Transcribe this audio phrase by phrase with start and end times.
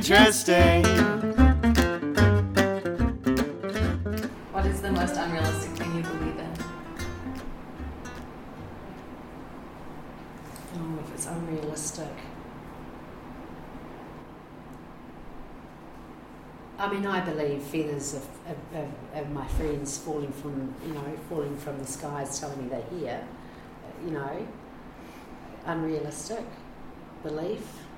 [0.00, 0.82] interesting.
[4.50, 6.52] What is the most unrealistic thing you believe in?
[10.76, 12.16] Oh, if it's unrealistic.
[16.78, 21.18] I mean, I believe feathers of, of, of, of my friends falling from, you know,
[21.28, 23.22] falling from the skies telling me they're here.
[24.06, 24.46] You know,
[25.66, 26.46] unrealistic
[27.22, 27.89] belief.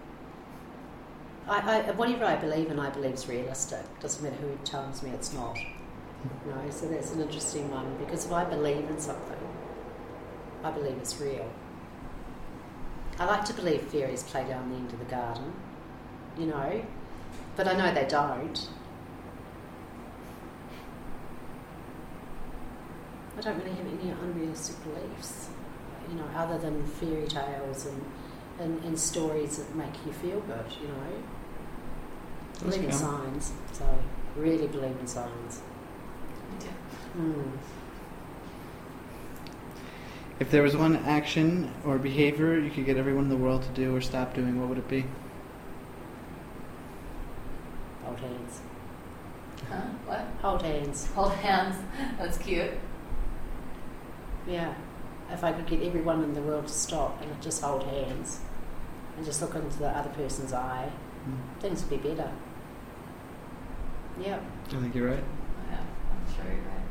[1.49, 3.85] I, I, whatever I believe in, I believe is realistic.
[4.01, 5.59] Doesn't matter who tells me it's not.
[6.47, 9.39] Know, so that's an interesting one because if I believe in something,
[10.63, 11.51] I believe it's real.
[13.19, 15.53] I like to believe fairies play down the end of the garden,
[16.39, 16.85] you know,
[17.57, 18.69] but I know they don't.
[23.37, 25.49] I don't really have any unrealistic beliefs,
[26.09, 28.05] you know, other than fairy tales and,
[28.63, 31.23] and, and stories that make you feel good, you know.
[32.63, 33.99] Believe in signs, so
[34.37, 35.63] really believe in signs.
[37.19, 37.53] Mm.
[40.39, 43.69] If there was one action or behavior you could get everyone in the world to
[43.71, 45.05] do or stop doing, what would it be?
[48.05, 48.61] Hold hands.
[49.69, 49.81] Huh?
[50.07, 50.27] What?
[50.41, 51.07] Hold hands.
[51.09, 51.77] Hold hands.
[52.19, 52.71] That's cute.
[54.47, 54.75] Yeah.
[55.31, 58.41] If I could get everyone in the world to stop and just hold hands
[59.17, 60.91] and just look into the other person's eye,
[61.25, 61.35] Hmm.
[61.61, 62.31] things would be better.
[64.21, 64.39] Yeah.
[64.69, 65.25] I think you're right.
[65.71, 66.87] Yeah, I'm sure you're right.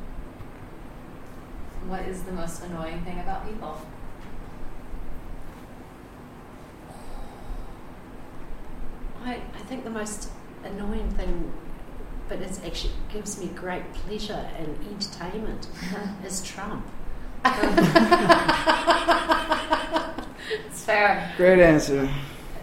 [1.88, 3.78] What is the most annoying thing about people?
[9.24, 10.30] I, I think the most
[10.64, 11.52] annoying thing,
[12.28, 15.68] but it actually gives me great pleasure and entertainment,
[16.26, 16.86] is Trump.
[20.66, 21.34] It's fair.
[21.38, 22.09] Great answer.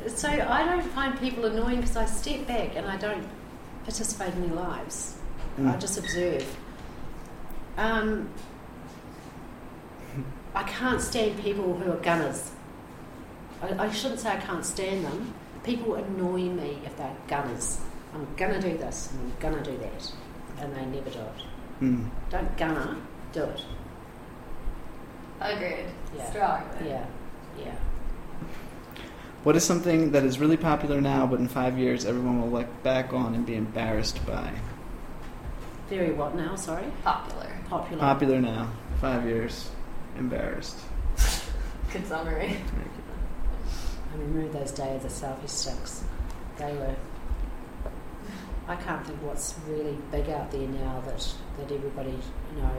[0.09, 3.25] So I don't find people annoying because I step back and I don't
[3.85, 5.17] participate in their lives.
[5.59, 5.81] I Mm.
[5.81, 6.45] just observe.
[7.77, 8.29] Um,
[10.55, 12.51] I can't stand people who are gunners.
[13.63, 15.35] I, I shouldn't say I can't stand them.
[15.65, 17.81] People annoy me if they're gunners.
[18.15, 20.13] I'm gonna do this and I'm gonna do that,
[20.61, 21.43] and they never do it.
[21.81, 22.05] Hmm.
[22.31, 22.97] Don't gonna
[23.33, 23.65] do it.
[25.41, 25.87] Agreed.
[26.17, 26.31] Yeah.
[26.31, 26.89] Strongly.
[26.89, 27.05] Yeah,
[27.59, 27.75] yeah.
[29.45, 32.83] What is something that is really popular now, but in five years everyone will look
[32.83, 34.53] back on and be embarrassed by?
[35.89, 36.55] Very what now?
[36.55, 36.85] Sorry.
[37.03, 37.51] Popular.
[37.69, 38.01] Popular.
[38.01, 38.71] Popular now,
[39.01, 39.71] five years,
[40.19, 40.79] embarrassed.
[41.93, 42.57] Good summary.
[44.13, 46.05] I remember those days of selfie sticks.
[46.59, 46.95] They were.
[48.67, 52.71] I can't think what's really big out there now that, that everybody, you know.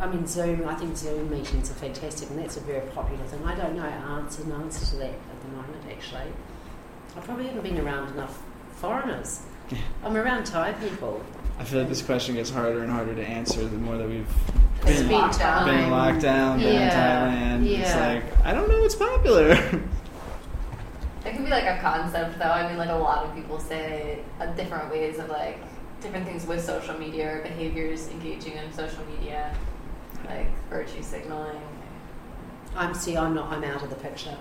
[0.00, 3.44] I mean, Zoom, I think Zoom meetings are fantastic and that's a very popular thing.
[3.44, 6.32] I don't know answer, an answer to that at the moment, actually.
[7.16, 8.42] I probably haven't been around enough
[8.76, 9.42] foreigners.
[10.04, 11.22] I'm around Thai people.
[11.58, 14.26] I feel like this question gets harder and harder to answer the more that we've
[14.86, 15.68] It's been, been been time.
[15.68, 17.66] in lockdown, been in Yeah, Thailand.
[17.66, 18.06] It's yeah.
[18.06, 19.50] like, I don't know what's popular.
[21.26, 22.46] It can be like a concept, though.
[22.46, 25.58] I mean, like a lot of people say uh, different ways of like
[26.00, 29.54] different things with social media or behaviors engaging in social media,
[30.36, 31.60] like virtue signaling.
[32.76, 33.50] I'm see, I'm not.
[33.52, 34.36] I'm out of the picture,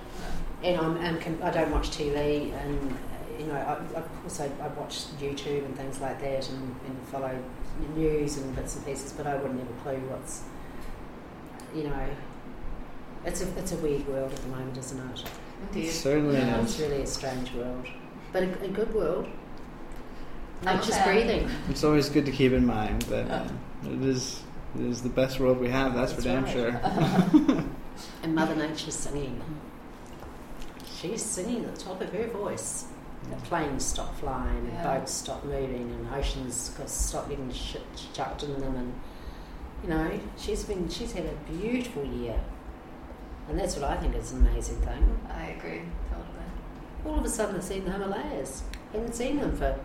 [0.63, 0.97] and I'm.
[0.97, 2.95] I'm I don't watch TV, and
[3.39, 7.07] you know, I, of course, I, I watch YouTube and things like that, and, and
[7.11, 7.37] follow
[7.95, 9.13] news and bits and pieces.
[9.13, 10.43] But I wouldn't have a clue what's,
[11.73, 12.05] you know,
[13.25, 15.23] it's a it's a weird world at the moment, isn't it?
[15.73, 15.89] Indeed.
[15.89, 16.69] Certainly Yeah, is.
[16.71, 17.85] it's really a strange world,
[18.31, 19.27] but a, a good world.
[20.65, 21.07] I'm Nature's a fan.
[21.13, 21.49] breathing.
[21.69, 23.47] It's always good to keep in mind that Yeah.
[23.87, 24.43] uh, it is
[24.75, 25.93] it is the best world we have.
[25.95, 27.63] That's, for damn That's sure.
[28.23, 29.41] And Mother Nature's singing.
[30.99, 32.85] She's singing at the top of her voice.
[33.29, 34.99] The planes stop flying, and Yeah.
[34.99, 37.83] boats stop moving, and oceans got stop getting shit
[38.13, 38.93] chucked in them, and
[39.83, 42.39] you know she's been she's had a beautiful year,
[43.49, 45.19] and that's what I think is an amazing thing.
[45.29, 47.05] I agree totally.
[47.05, 48.63] All of a sudden, I've seen the Himalayas.
[48.93, 49.77] Hadn't seen them for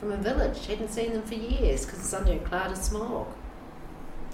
[0.00, 0.66] from a village.
[0.66, 3.28] Hadn't seen them for years because it's under a cloud of smog.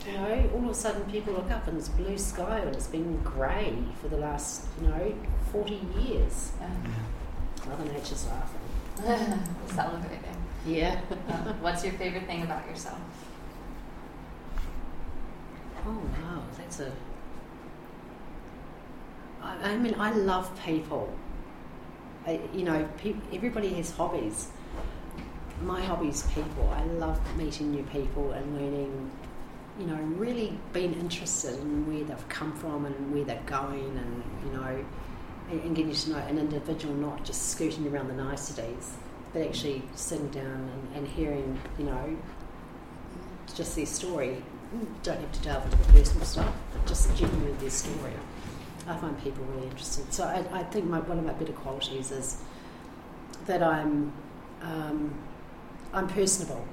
[0.07, 2.87] You know, all of a sudden people look up and it's blue sky and it's
[2.87, 5.15] been grey for the last, you know,
[5.53, 6.53] 40 years.
[6.61, 7.85] Yeah.
[7.93, 8.61] nature's laughing.
[9.75, 10.37] Celebrating.
[10.67, 11.01] Yeah.
[11.29, 12.99] Uh, what's your favorite thing about yourself?
[15.87, 16.93] Oh wow, that's a.
[19.41, 21.13] I, I mean, I love people.
[22.27, 24.49] I, you know, pe- everybody has hobbies.
[25.63, 26.69] My hobby is people.
[26.75, 29.11] I love meeting new people and learning.
[29.79, 34.23] You know, really being interested in where they've come from and where they're going, and
[34.45, 34.85] you know,
[35.51, 38.97] and, and getting to know an individual, not just scooting around the niceties,
[39.33, 42.17] but actually sitting down and, and hearing, you know,
[43.55, 44.43] just their story.
[45.03, 48.13] Don't have to delve into the personal stuff, but just genuinely their story.
[48.87, 50.13] I find people really interested.
[50.13, 52.43] So I, I think my, one of my better qualities is
[53.47, 54.13] that I'm
[54.61, 55.15] um,
[55.93, 56.67] I'm personable.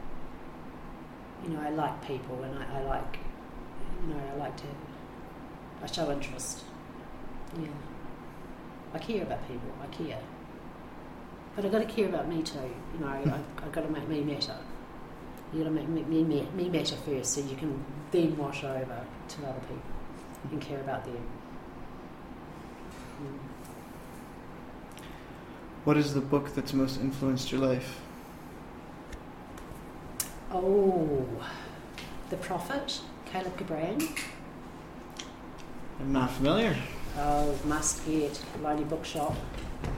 [1.43, 3.19] You know, I like people, and I, I like
[4.01, 4.67] you know I like to
[5.83, 6.63] I show interest.
[7.59, 7.67] Yeah,
[8.93, 9.69] I care about people.
[9.81, 10.19] I care,
[11.55, 12.59] but I've got to care about me too.
[12.93, 14.55] You know, I, I've got to make me matter.
[15.53, 18.63] You've got to make me, me, me, me matter first, so you can then wash
[18.63, 19.81] over to other people
[20.51, 21.15] and care about them.
[23.21, 23.37] Mm.
[25.85, 28.01] What is the book that's most influenced your life?
[30.57, 31.25] Oh,
[32.29, 34.09] The Prophet, Kahlil Gibran.
[35.99, 36.77] I'm not familiar.
[37.19, 39.35] Oh, must get Lonely Bookshop,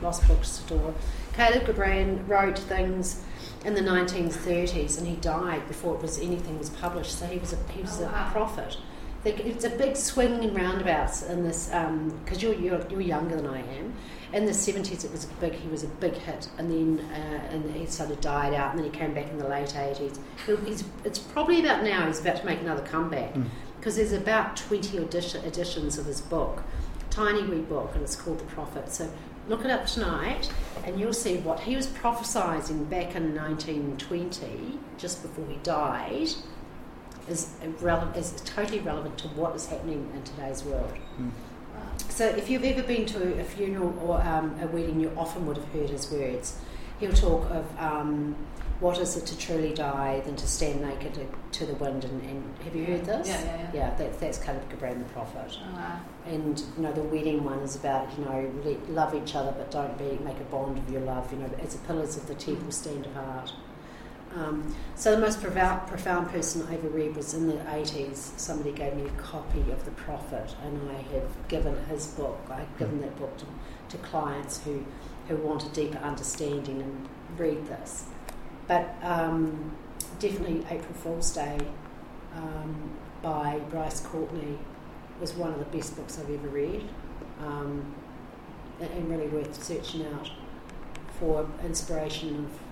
[0.01, 0.95] Lost Bookstore.
[1.33, 3.24] Kahlil Gibran wrote things
[3.65, 7.19] in the 1930s, and he died before it was anything was published.
[7.19, 8.77] So he was a he was Oh, a prophet.
[9.25, 13.45] It's a big swing and roundabouts in this um, because you're, you're you're younger than
[13.45, 13.94] I am.
[14.33, 15.53] In the 70s, it was a big.
[15.53, 18.79] He was a big hit, and then uh, and he sort of died out, and
[18.83, 20.19] then he came back in the late 80s.
[20.45, 22.06] He'll- He's, it's probably about now.
[22.07, 23.45] He's about to make another comeback Mm.
[23.77, 26.63] because there's about 20 edition, editions of his book,
[27.09, 28.91] tiny wee book, and it's called The Prophet.
[28.91, 29.09] So
[29.47, 30.51] look it up tonight,
[30.83, 36.29] and you'll see what he was prophesying back in 1920, just before he died,
[37.29, 40.94] is relevant, is totally relevant to what is happening in today's world.
[41.19, 41.31] Mm.
[42.09, 45.57] So if you've ever been to a funeral or um, a wedding, you often would
[45.57, 46.57] have heard his words.
[47.00, 48.36] He'll talk of um,
[48.80, 51.25] what is it to truly die than to stand naked to,
[51.59, 52.06] to the wind.
[52.06, 53.27] And, and have you heard this?
[53.27, 53.69] Yeah, yeah, yeah.
[53.74, 55.57] Yeah, that, that's Kahlil Gibran, the prophet.
[55.59, 56.00] Oh, wow.
[56.25, 59.71] And you know the wedding one is about you know let, love each other, but
[59.71, 61.31] don't be make a bond of your love.
[61.31, 63.53] You know, as the pillars of the temple stand apart.
[64.38, 68.38] Um, so the most profound, profound person I ever read was in the 80s.
[68.38, 72.39] Somebody gave me a copy of The Prophet, and I have given his book.
[72.51, 73.45] I've given that book to,
[73.89, 74.86] to clients who,
[75.28, 78.06] who want a deeper understanding and read this.
[78.68, 79.75] But um,
[80.19, 81.57] definitely April Fool's Day
[82.36, 82.92] um,
[83.24, 84.57] by Bryce Courtenay
[85.19, 86.84] was one of the best books I've ever read,
[87.39, 87.95] um,
[88.80, 90.30] and, really worth searching out
[91.19, 92.67] for inspiration of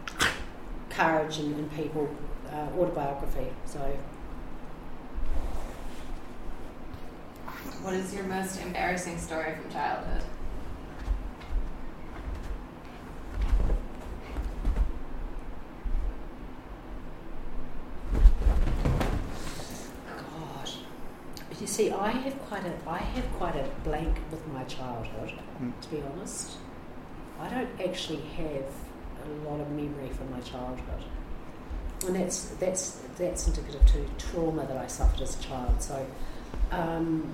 [0.95, 2.09] courage and, and people,
[2.51, 3.47] uh, autobiography.
[3.65, 3.80] So,
[7.81, 10.24] What is your most embarrassing story from childhood?
[20.18, 20.69] God,
[21.62, 25.33] you see, I have quite a, I have quite a blank with my childhood.
[25.62, 25.80] Mm.
[25.81, 26.57] To be honest,
[27.39, 28.65] I don't actually have
[29.27, 31.03] a lot of memory from my childhood,
[32.08, 35.82] and that's that's that's indicative to trauma that I suffered as a child.
[35.82, 36.05] So,
[36.72, 37.34] um,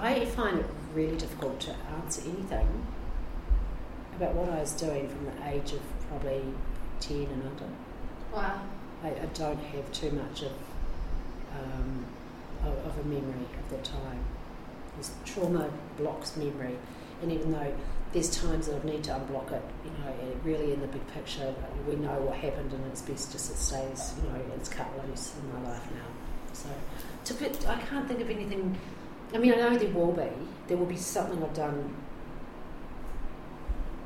[0.00, 2.86] I find it really difficult to answer anything
[4.16, 6.42] about what I was doing from the age of probably
[7.00, 7.64] ten and under.
[8.34, 8.60] Wow.
[9.02, 10.52] I, I don't have too much of,
[11.58, 12.04] um,
[12.64, 14.24] of of a memory of that time.
[14.90, 16.76] Because trauma blocks memory,
[17.22, 17.72] and even though
[18.12, 21.06] there's times that I need to unblock it, you know, it really in the big
[21.08, 21.54] picture,
[21.88, 25.34] we know what happened, and it's best just it stays, you know, it's cut loose
[25.40, 26.06] in my life now.
[26.52, 26.68] So,
[27.26, 28.76] to put, I can't think of anything.
[29.32, 30.28] I mean, I know there will be.
[30.66, 31.94] There will be something I've done.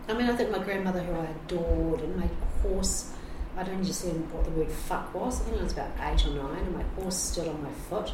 [0.06, 2.28] I mean, I think my grandmother, who I adored, and my
[2.62, 3.12] horse.
[3.56, 5.40] I don't understand what the word fuck was.
[5.40, 8.12] I think I was about eight or nine, and my horse stood on my foot,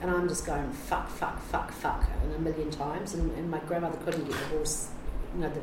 [0.00, 3.14] and I'm just going fuck, fuck, fuck, fuck, and a million times.
[3.14, 4.88] And, and my grandmother couldn't get the horse,
[5.34, 5.60] you know, the,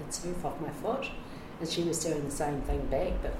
[0.00, 1.08] its hoof off my foot,
[1.60, 3.12] and she was doing the same thing back.
[3.22, 3.36] But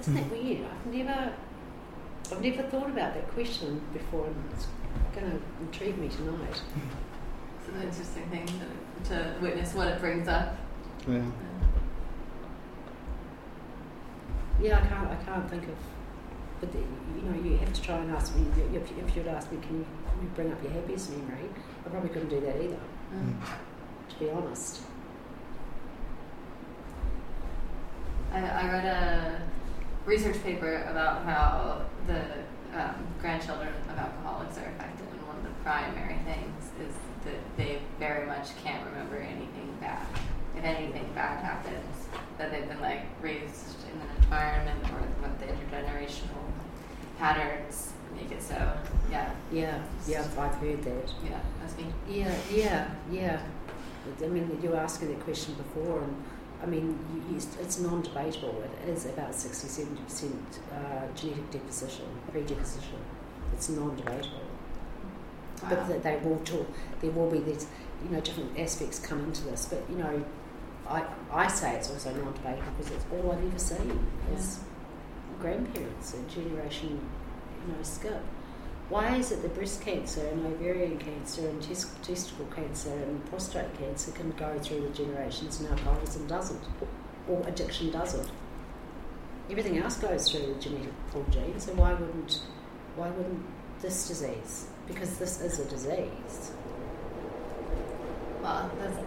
[0.00, 0.30] isn't that hmm.
[0.30, 0.66] weird?
[0.66, 1.32] I've never,
[2.32, 4.66] I've never thought about that question before, and it's
[5.14, 6.60] going to intrigue me tonight.
[7.60, 10.56] It's an interesting thing to, to witness what it brings up.
[11.08, 11.22] Yeah.
[14.60, 15.10] Yeah, I can't.
[15.10, 15.93] I can't think of.
[16.64, 18.46] But the, you know, you have to try and ask me.
[18.72, 21.50] If, if you'd ask me, can you, can you bring up your happiest memory?
[21.84, 22.80] I probably couldn't do that either.
[23.12, 23.34] Mm.
[24.08, 24.80] To be honest.
[28.32, 29.42] I, I read a
[30.06, 32.22] research paper about how the
[32.80, 36.94] um, grandchildren of alcoholics are affected, and one of the primary things is
[37.24, 40.06] that they very much can't remember anything bad.
[40.56, 42.03] If anything bad happens,
[42.38, 46.50] that they've been like raised in an environment or what the intergenerational
[47.18, 48.54] patterns make it so.
[49.10, 51.12] Yeah, Yeah, yeah, I've heard that.
[51.24, 51.86] yeah, that's me.
[52.08, 53.40] Yeah, yeah, yeah.
[54.22, 56.14] I mean, you were asking that question before, and
[56.62, 58.62] I mean, you, you, it's non-debatable.
[58.84, 62.98] It is about 60 70 percent uh, genetic deposition, predeposition.
[63.52, 64.40] It's non-debatable.
[65.62, 65.68] Wow.
[65.88, 66.66] But they will talk.
[67.00, 67.66] There will be these,
[68.04, 69.66] you know, different aspects come into this.
[69.66, 70.24] But you know,
[70.88, 74.60] I I say it's also non-debatable because it's all I've ever seen is
[75.40, 77.00] grandparents and generation,
[77.66, 78.22] you know, skip.
[78.90, 83.76] Why is it that breast cancer and ovarian cancer and tes- testicle cancer and prostate
[83.78, 86.60] cancer can go through the generations and alcoholism doesn't,
[87.26, 88.30] or addiction doesn't?
[89.50, 92.40] Everything else goes through the genetic pool gene, so why wouldn't
[92.96, 93.44] why wouldn't
[93.80, 94.66] this disease?
[94.86, 96.52] Because this is a disease.
[98.42, 98.98] Well, that's,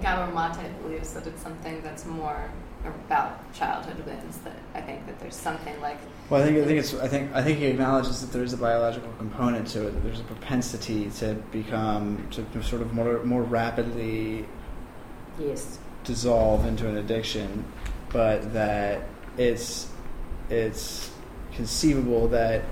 [0.00, 2.50] Gabor Mate believes that it's something that's more
[2.84, 4.38] about childhood wounds.
[4.38, 5.98] That I think that there's something like
[6.30, 8.52] Well, I think I think it's I think I think he acknowledges that there is
[8.52, 9.90] a biological component to it.
[9.92, 14.46] That there's a propensity to become to sort of more more rapidly
[15.38, 15.78] Yes.
[16.04, 17.64] dissolve into an addiction,
[18.10, 19.02] but that
[19.36, 19.88] it's
[20.48, 21.10] it's
[21.54, 22.62] conceivable that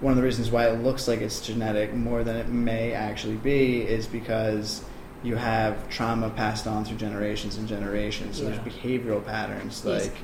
[0.00, 3.36] one of the reasons why it looks like it's genetic more than it may actually
[3.36, 4.82] be is because
[5.22, 8.38] you have trauma passed on through generations and generations.
[8.38, 8.50] So Yeah.
[8.50, 10.04] there's behavioral patterns Yes.
[10.06, 10.16] like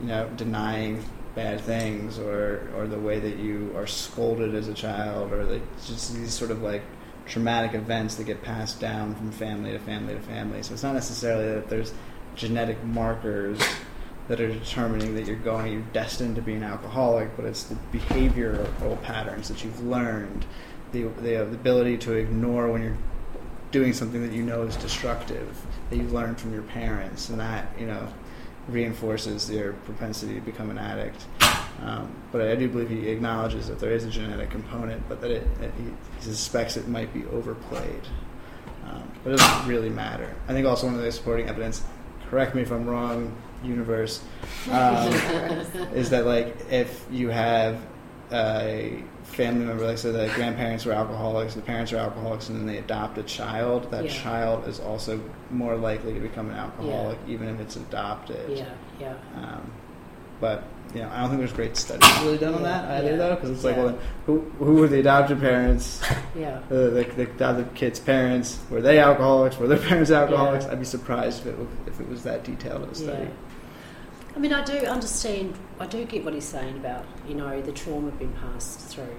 [0.00, 4.74] you know denying bad things or or the way that you are scolded as a
[4.74, 6.82] child or like just these sort of like
[7.26, 10.62] traumatic events that get passed down from family to family to family.
[10.62, 11.92] So it's not necessarily that there's
[12.34, 13.60] genetic markers
[14.28, 17.76] that are determining that you're going, you're destined to be an alcoholic, but it's the
[17.92, 20.44] behavioral patterns that you've learned,
[20.92, 22.96] the, the ability to ignore when you're
[23.72, 25.60] doing something that you know is destructive,
[25.90, 28.06] that you've learned from your parents, and that, you know,
[28.68, 31.24] reinforces your propensity to become an addict.
[31.82, 35.30] Um, but I do believe he acknowledges that there is a genetic component, but that
[35.30, 35.90] it, it he
[36.22, 38.02] suspects it might be overplayed.
[38.86, 40.32] Um, but it doesn't really matter.
[40.48, 41.82] I think also one of the supporting evidence,
[42.28, 44.22] correct me if I'm wrong, universe,
[44.70, 45.12] um,
[45.94, 47.80] is that like if you have
[48.30, 52.66] a family member, like so the grandparents were alcoholics, the parents are alcoholics, and then
[52.66, 54.10] they adopt a child, that Yeah.
[54.10, 58.56] child is also more likely to become an alcoholic, even if it's adopted.
[58.58, 58.64] Yeah,
[59.00, 59.14] yeah.
[59.36, 59.70] Um,
[60.40, 60.64] but
[60.94, 63.34] you know, I don't think there's great studies really done on that either, yeah, though,
[63.34, 63.84] because it's like, yeah.
[63.84, 66.02] well, who who were the adopted parents?
[66.34, 66.58] Yeah.
[66.70, 69.56] Uh, the, the adopted kid's parents were they alcoholics?
[69.58, 70.64] Were their parents alcoholics?
[70.66, 70.72] Yeah.
[70.72, 73.28] I'd be surprised if it if it was that detailed of a study.
[74.34, 77.72] I mean, I do understand, I do get what he's saying about, you know, the
[77.72, 79.16] trauma being passed through.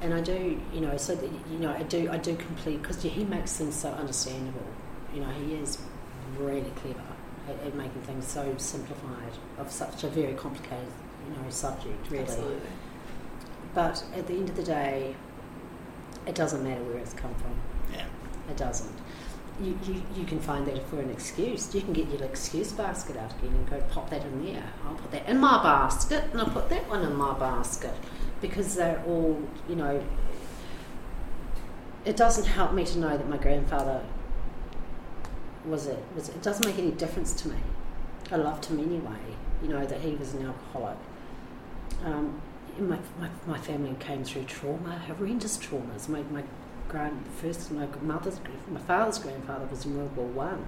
[0.00, 3.02] And I do, you know, so that, you know, I do, I do complete, because
[3.02, 4.66] he makes things so understandable.
[5.12, 5.78] You know, he is
[6.38, 7.00] really clever
[7.48, 10.92] at, at making things so simplified of such a very complicated,
[11.26, 12.24] you know, subject, really.
[12.24, 12.68] absolutely.
[13.74, 15.16] But at the end of the day,
[16.26, 17.54] it doesn't matter where it's come from.
[17.92, 18.06] Yeah.
[18.48, 18.94] It doesn't.
[19.62, 21.72] You, you, you can find that for an excuse.
[21.74, 24.64] You can get your excuse basket out again and go pop that in there.
[24.84, 27.94] I'll put that in my basket and I'll put that one in my basket
[28.40, 30.02] because they're all, you know.
[32.04, 34.04] It doesn't help me to know that my grandfather
[35.64, 37.56] was it was it doesn't make any difference to me.
[38.30, 39.36] I loved him anyway.
[39.62, 40.98] You know that he was an alcoholic.
[42.04, 42.42] Um,
[42.78, 46.08] my, my, my family came through trauma, horrendous traumas.
[46.08, 46.42] My, my
[46.88, 50.66] grand first my mother's my father's grandfather was in World War One,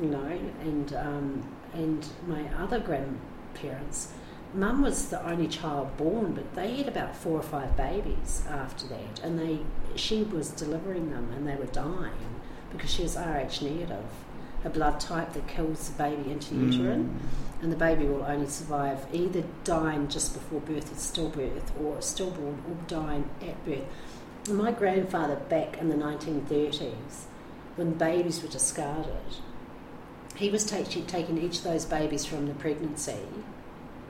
[0.00, 1.42] you know, and um,
[1.74, 4.12] and my other grandparents.
[4.54, 8.86] Mum was the only child born, but they had about four or five babies after
[8.88, 9.60] that, and they
[9.96, 12.40] she was delivering them, and they were dying
[12.70, 14.04] because she was Rh negative,
[14.64, 17.18] a blood type that kills the baby intrauterine
[17.62, 22.60] and the baby will only survive either dying just before birth at stillbirth or stillborn
[22.68, 23.84] or dying at birth.
[24.48, 27.26] My grandfather back in the 1930s,
[27.76, 29.36] when babies were discarded,
[30.34, 33.20] he was taking taking each of those babies from the pregnancy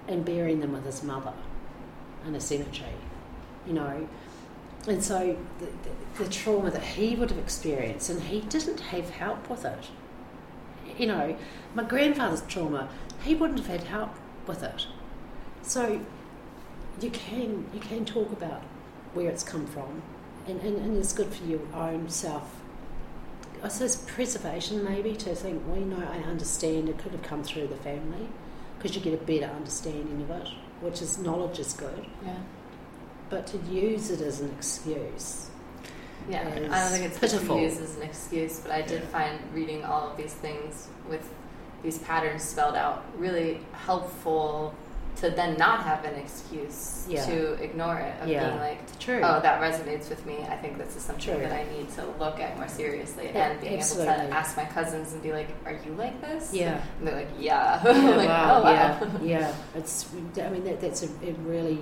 [0.09, 1.35] and burying them with his mother
[2.27, 2.95] in a cemetery,
[3.67, 4.09] you know.
[4.89, 9.11] And so the, the, the trauma that he would have experienced, and he didn't have
[9.11, 9.89] help with it.
[10.97, 11.37] You know,
[11.75, 12.89] my grandfather's trauma,
[13.23, 14.15] he wouldn't have had help
[14.47, 14.87] with it.
[15.63, 16.01] So
[17.03, 18.63] you can you can talk about
[19.15, 20.03] where it's come from,
[20.47, 22.57] and, and, and it's good for your own self.
[23.63, 27.45] I suppose preservation maybe to think, well, you know, I understand it could have come
[27.45, 28.29] through the family,
[28.77, 30.49] because you get a better understanding of it,
[30.81, 32.35] which is knowledge is good, Yeah.
[33.31, 35.49] but to use it as an excuse.
[36.29, 37.57] Yeah, I don't think it's good pitiful.
[37.57, 41.29] to use as an excuse, but I did find reading all of these things with
[41.83, 44.75] these patterns spelled out really helpful
[45.17, 47.25] to then not have an excuse Yeah.
[47.27, 48.49] to ignore it of Yeah.
[48.49, 49.21] being like, True.
[49.23, 50.39] oh, that resonates with me.
[50.49, 51.43] I think this is something True.
[51.43, 54.65] that I need to look at more seriously, Yeah, and being able to ask my
[54.65, 56.81] cousins and be like, "Are you like this?" Yeah.
[56.99, 59.53] and they're like, "Yeah." Yeah, like, wow, "Oh, wow." yeah, yeah.
[59.75, 60.07] It's.
[60.39, 61.79] I mean, that, that's a, a really,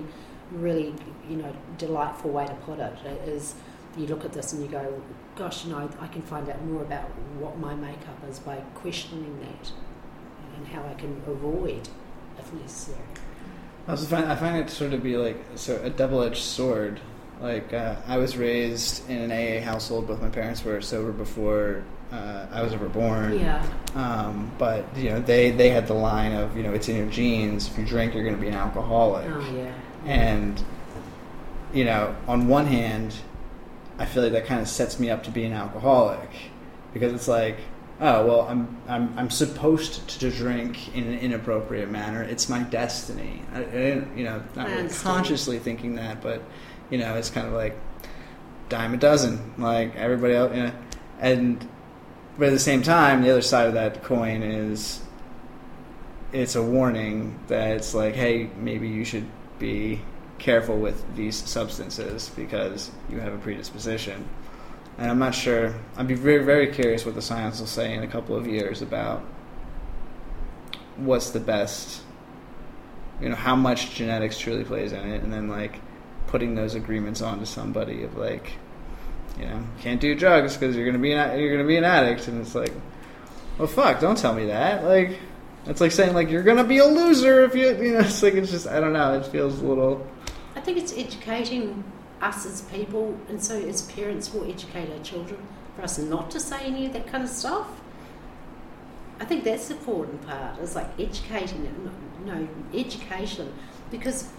[0.51, 0.93] really,
[1.29, 2.93] you know, delightful way to put it.
[3.05, 3.55] It is
[3.97, 5.01] you look at this and you go,
[5.35, 7.09] gosh, you know, I can find out more about
[7.39, 9.71] what my makeup is by questioning that,
[10.55, 11.89] and how I can avoid,
[12.37, 12.99] if necessary.
[13.91, 16.37] I also find I find it to sort of be like so a double edged
[16.43, 17.01] sword.
[17.41, 20.07] Like uh, I was raised in an AA household.
[20.07, 23.37] Both my parents were sober before uh, I was ever born.
[23.37, 26.95] Yeah, Um, but you know they they had the line of you know it's in
[26.95, 27.67] your genes.
[27.67, 29.25] If you drink, you're going to be an alcoholic.
[29.29, 29.73] oh yeah,
[30.05, 30.63] And
[31.73, 33.13] you know, on one hand,
[33.99, 36.29] I feel like that kind of sets me up to be an alcoholic
[36.93, 37.57] because it's like,
[38.01, 42.23] oh well, I'm I'm I'm supposed to drink in an inappropriate manner.
[42.23, 43.43] It's my destiny.
[43.53, 46.41] I, I didn't, you know, not really consciously thinking that, but
[46.89, 47.77] you know, it's kind of like
[48.67, 50.73] dime a dozen, like everybody else, you know,
[51.19, 51.67] and
[52.37, 55.01] but at the same time, the other side of that coin is
[56.33, 59.27] it's a warning that it's like, hey, maybe you should
[59.59, 60.01] be
[60.39, 64.27] careful with these substances because you have a predisposition.
[65.01, 65.73] And I'm not sure.
[65.97, 68.83] I'd be very, very curious what the science will say in a couple of years
[68.83, 69.21] about
[70.97, 72.03] what's the best,
[73.19, 75.79] you know, how much genetics truly plays in it, and then like
[76.27, 78.53] putting those agreements onto somebody of like,
[79.39, 82.27] you know, can't do drugs because you're gonna be an, you're gonna be an addict,
[82.27, 82.71] and it's like,
[83.57, 84.83] well, fuck, don't tell me that.
[84.83, 85.17] Like,
[85.65, 88.35] it's like saying like you're gonna be a loser if you, you know, it's like
[88.35, 89.15] it's just I don't know.
[89.15, 90.05] It feels a little.
[90.55, 91.83] I think it's educating
[92.21, 96.39] us as people, and so as parents, we'll educate our children for us not to
[96.39, 97.67] say any of that kind of stuff.
[99.19, 100.59] I think that's the important part.
[100.59, 101.91] Is like educating them,
[102.25, 103.53] no education,
[103.89, 104.29] because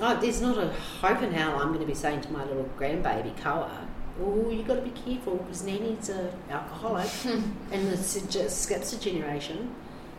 [0.00, 2.68] oh, there's not a hope in hell I'm going to be saying to my little
[2.78, 3.86] grandbaby Koa,
[4.20, 9.74] "Oh, you've got to be careful because Nanny's an alcoholic," and the skips a generation.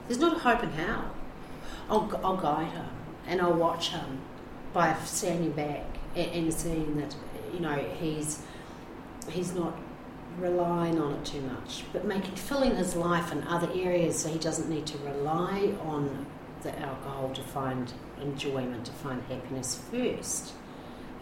[0.07, 1.15] There's not a hope in hell.
[1.89, 2.89] I'll, I'll guide her
[3.27, 4.21] and I'll watch him
[4.73, 7.15] by standing back and, and seeing that
[7.54, 8.43] you know he's
[9.30, 9.78] he's not
[10.38, 14.39] relying on it too much, but making filling his life in other areas so he
[14.39, 16.26] doesn't need to rely on
[16.63, 20.54] the alcohol to find enjoyment, to find happiness first.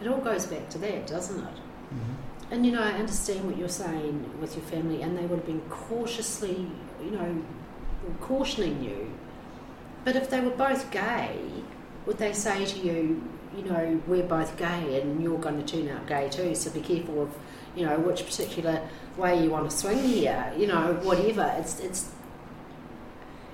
[0.00, 1.54] It all goes back to that, doesn't it?
[1.54, 2.52] Mm-hmm.
[2.52, 5.46] And you know, I understand what you're saying with your family, and they would have
[5.46, 6.66] been cautiously,
[7.02, 7.42] you know,
[8.20, 9.12] cautioning you.
[10.04, 11.38] But if they were both gay,
[12.06, 13.22] would they say to you,
[13.64, 16.80] you know, we're both gay and you're going to turn out gay too, so be
[16.80, 17.30] careful of,
[17.76, 18.80] you know, which particular
[19.16, 21.54] way you want to swing here, you know, whatever.
[21.58, 22.10] It's it's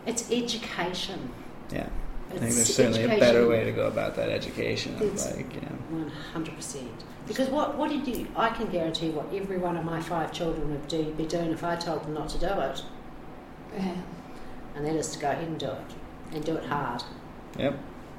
[0.07, 1.33] it's education.
[1.73, 1.89] Yeah,
[2.29, 4.95] I think there's certainly a better way to go about that education.
[4.97, 7.05] It's- like, you know, One hundred percent.
[7.27, 8.29] Because what what did you?
[8.37, 11.65] I can guarantee what every one of my five children would do be doing if
[11.65, 12.83] I told them not to do it,
[13.77, 13.97] Yeah.
[14.77, 15.91] and that is to go ahead and do it,
[16.33, 17.03] and do it hard.
[17.59, 17.77] yep.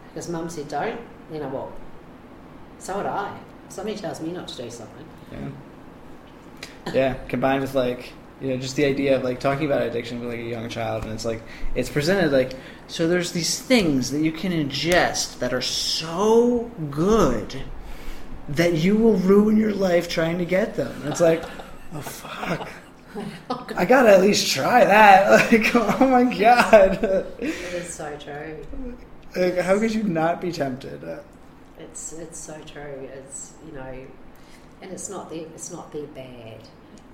[0.10, 1.00] Because Mum said don't,
[1.32, 1.72] then I will.
[2.80, 3.38] So would I.
[3.70, 5.06] Somebody tells me not to do something.
[5.32, 6.94] Yeah.
[6.94, 10.30] yeah, combined with like you know just the idea of like talking about addiction with
[10.30, 11.42] like a young child, and it's like
[11.76, 12.54] it's presented like
[12.88, 13.08] so.
[13.08, 17.63] There's these things that you can ingest that are so good
[18.50, 21.02] that you will ruin your life trying to get them.
[21.02, 21.44] And it's like,
[21.94, 22.70] oh fuck.
[23.76, 25.52] I gotta at least try that.
[25.52, 27.04] Like, oh my god.
[27.40, 28.96] It is so true.
[29.38, 31.04] Like, how could you not be tempted?
[31.04, 31.19] Uh,
[31.80, 33.08] It's it's so true.
[33.13, 33.95] It's you know,
[34.82, 36.62] and it's not their it's not their bad.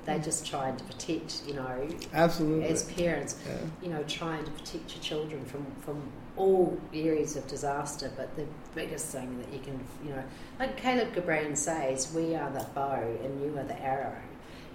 [0.05, 1.43] They're just trying to protect.
[1.47, 2.67] You know, Absolutely.
[2.69, 3.55] as parents, Yeah.
[3.81, 6.01] you know, trying to protect your children from, from
[6.35, 8.11] all areas of disaster.
[8.17, 10.23] But the biggest thing that you can, you know,
[10.59, 14.17] like Kahlil Gibran says, we are the bow and you are the arrow.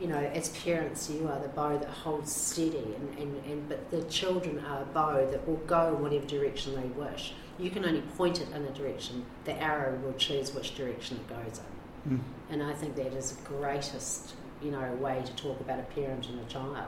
[0.01, 3.91] You know, as parents, you are the bow that holds steady, and, and, and but
[3.91, 7.33] the children are a bow that will go in whatever direction they wish.
[7.59, 9.25] You can only point it in a direction.
[9.45, 11.61] The arrow will choose which direction it goes
[12.07, 12.19] in.
[12.19, 12.21] Mm.
[12.51, 16.29] And I think that is the greatest, you know, way to talk about a parent
[16.29, 16.87] and a child.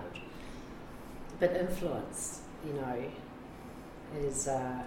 [1.41, 3.03] But influence, you know,
[4.19, 4.83] is uh,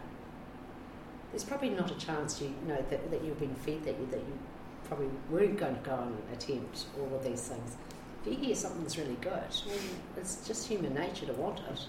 [1.31, 4.07] there's probably not a chance you, you know that, that you've been fed that you
[4.11, 4.39] that you
[4.85, 7.77] probably weren't going to go and attempt all of these things.
[8.25, 9.31] If you hear something's really good,
[9.67, 9.75] well,
[10.17, 11.79] it's just human nature to want it.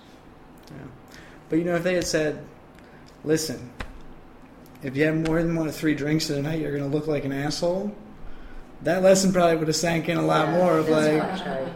[0.71, 0.77] Yeah.
[1.49, 2.45] But you know, if they had said,
[3.23, 3.71] listen,
[4.83, 6.95] if you have more than one of three drinks in a night, you're going to
[6.97, 7.95] look like an asshole.
[8.83, 11.69] That lesson probably would have sank in a lot Yeah, more of like, right, Joe.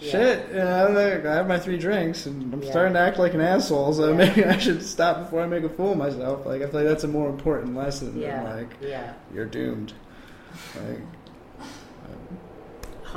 [0.00, 0.10] Yeah.
[0.10, 2.70] shit, you know, I have my three drinks and I'm Yeah.
[2.70, 4.16] starting to act like an asshole, so Yeah.
[4.16, 6.46] maybe I should stop before I make a fool of myself.
[6.46, 9.14] Like, I feel like that's a more important lesson Yeah, than like, yeah.
[9.34, 9.92] you're doomed.
[10.76, 11.00] Like,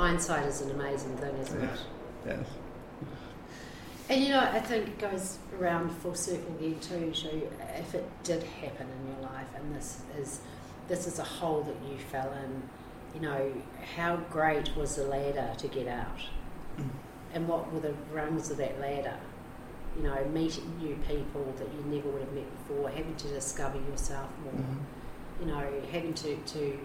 [0.04, 1.80] Hindsight is an amazing thing, isn't it?
[2.26, 2.46] yes.
[4.08, 7.12] And you know, I think it goes around full circle again too.
[7.12, 7.28] So
[7.76, 10.40] if it did happen in your life, and this is
[10.88, 12.62] this is a hole that you fell in,
[13.14, 13.52] you know,
[13.94, 16.18] how great was the ladder to get out,
[16.78, 16.88] Mm.
[17.34, 19.18] and what were the rungs of that ladder?
[19.98, 23.78] You know, meeting new people that you never would have met before, having to discover
[23.90, 24.54] yourself more.
[24.54, 25.40] Mhm.
[25.40, 26.78] You know, having to to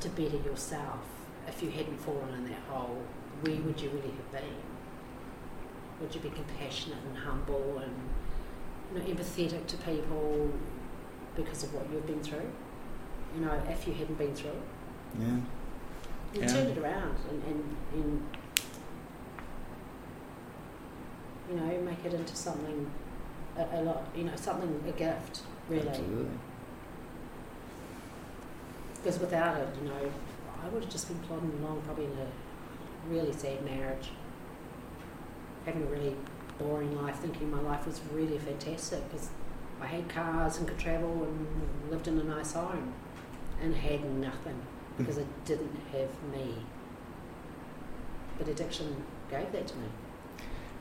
[0.00, 1.00] to better yourself.
[1.48, 3.02] If you hadn't fallen in that hole,
[3.40, 4.54] where would you really have been?
[6.00, 7.92] would you be compassionate and humble and
[8.92, 10.50] you know, empathetic to people
[11.36, 12.50] because of what you've been through?
[13.34, 14.62] You know, if you hadn't been through it,
[15.20, 15.26] Yeah.
[16.34, 16.46] you Yeah.
[16.46, 18.22] turn it around and, and, and
[21.50, 22.90] you know, make it into something
[23.56, 25.88] a, a lot, you know, something a gift, really.
[25.88, 26.38] Absolutely.
[28.96, 30.10] Because without it, you know,
[30.64, 32.26] I would have just been plodding along, probably in a
[33.08, 34.10] really sad marriage,
[35.64, 36.16] having a really
[36.58, 39.30] boring life, thinking my life was really fantastic because
[39.80, 42.92] I had cars and could travel and lived in a nice home,
[43.62, 45.02] and had nothing hmm.
[45.02, 46.54] because it didn't have me.
[48.38, 49.86] But addiction gave that to me.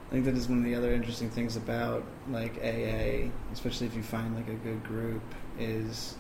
[0.07, 3.95] I think that is one of the other interesting things about like AA, especially if
[3.95, 5.21] you find like a good group,
[5.59, 6.15] is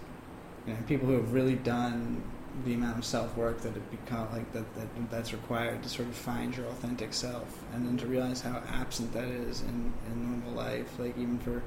[0.65, 2.21] you know people who have really done
[2.65, 6.07] the amount of self work that it become like that, that that's required to sort
[6.07, 10.31] of find your authentic self, and then to realize how absent that is in, in
[10.31, 10.87] normal life.
[10.99, 11.61] Like even for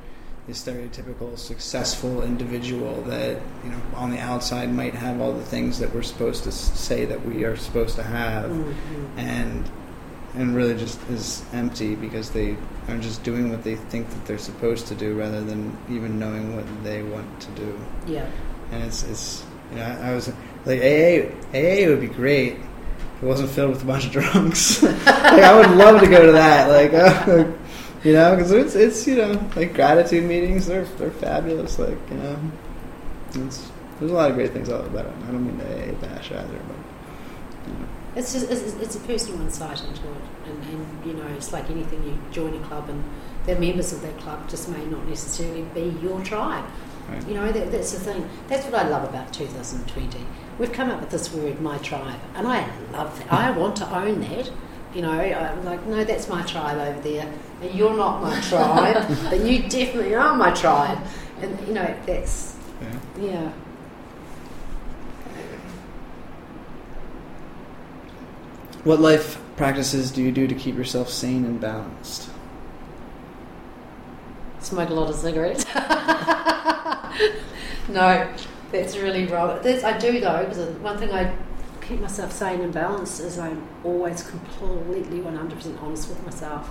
[0.47, 5.79] the stereotypical successful individual that you know on the outside might have all the things
[5.79, 9.19] that we're supposed to say that we are supposed to have Mm-hmm.
[9.19, 9.71] and
[10.35, 12.57] and really just is empty because they
[12.89, 16.55] are just doing what they think that they're supposed to do rather than even knowing
[16.55, 17.81] what they want to do.
[18.07, 18.27] Yeah.
[18.71, 20.33] And it's it's you know I, I was
[20.65, 24.83] like AA AA would be great if it wasn't filled with a bunch of drunks.
[24.83, 26.69] like I would love to go to that.
[26.69, 27.51] Like uh,
[28.05, 31.79] you know because it's it's you know like gratitude meetings they're they're fabulous.
[31.79, 32.39] Like you know
[33.35, 35.07] it's there's a lot of great things about it.
[35.07, 37.89] I don't mean to AA bash either, but you know.
[38.17, 41.71] It's just it's, it's a personal insight into it, and, and you know it's like
[41.71, 42.03] anything.
[42.05, 43.05] You join a club, and
[43.47, 46.65] the members of that club just may not necessarily be your tribe.
[47.09, 47.29] Right.
[47.29, 48.29] You know that, that's the thing.
[48.49, 50.27] That's what I love about 2020.
[50.61, 53.33] We've come up with this word, my tribe, and I love that.
[53.33, 54.51] I want to own that.
[54.95, 57.33] You know, I'm like, no, that's my tribe over there.
[57.63, 60.99] And you're not my tribe, but you definitely are my tribe.
[61.41, 63.23] And you know, that's Yeah.
[63.23, 63.53] yeah.
[68.85, 72.29] What life practices do you do to keep yourself sane and balanced?
[74.61, 75.65] smoke a lot of cigarettes.
[77.89, 78.31] no,
[78.73, 79.61] that's really wrong.
[79.63, 81.35] That's, I do though, because one thing I
[81.81, 86.71] keep myself sane and balanced is I'm always completely 100% honest with myself.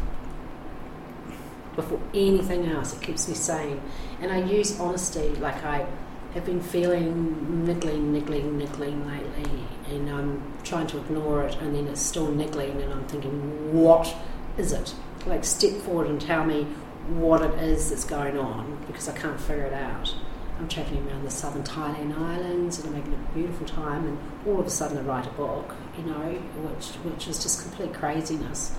[1.75, 3.81] Before anything else, it keeps me sane.
[4.21, 5.85] And I use honesty like I
[6.33, 11.87] have been feeling niggling, niggling, niggling lately, and I'm trying to ignore it, and then
[11.87, 14.15] it's still niggling, and I'm thinking, what
[14.57, 14.93] is it?
[15.25, 16.63] Like, step forward and tell me
[17.07, 20.13] what it is that's going on because I can't figure it out.
[20.59, 24.59] I'm travelling around the southern Thailand islands and I'm having a beautiful time, and all
[24.59, 26.33] of a sudden I write a book, you know,
[26.67, 28.75] which which is just complete craziness.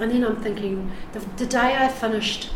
[0.00, 2.50] And then I'm thinking, the, the day I finished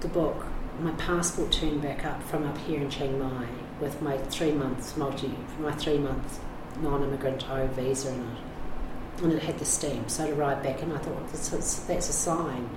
[0.00, 0.46] the book,
[0.80, 3.46] my passport turned back up from up here in Chiang Mai
[3.80, 6.38] with my three months multi, my three month
[6.80, 10.10] non-immigrant O visa in it, and it had the stamp.
[10.10, 12.68] So to write back, and I thought this is, that's a sign.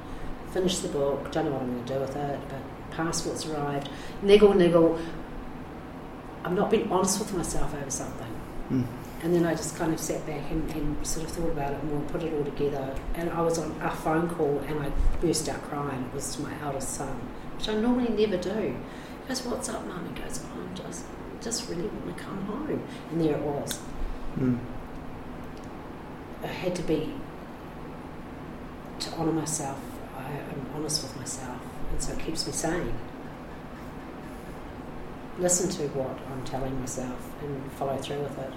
[0.54, 3.90] Finished the book, don't know what I'm going to do with it, but passport's arrived.
[4.22, 5.00] Niggle, niggle.
[6.44, 8.34] I'm not being honest with myself over something.
[8.72, 8.86] Mm.
[9.22, 11.84] And then I just kind of sat back and, and sort of thought about it
[11.84, 12.96] more, put it all together.
[13.16, 16.06] And I was on a phone call and I burst out crying.
[16.06, 17.20] It was to my eldest son,
[17.58, 18.50] which I normally never do.
[18.60, 20.14] He goes, What's up, mum?
[20.14, 21.06] He goes, oh, I'm just,
[21.42, 22.82] just really want to come home.
[23.12, 23.80] And there it was.
[24.38, 24.58] Mm.
[26.42, 27.14] I had to be,
[29.00, 29.78] to honour myself.
[30.18, 31.59] I, I'm honest with myself.
[31.92, 32.94] And so it keeps me sane.
[35.40, 38.54] Listen to what I'm telling myself and follow through with it.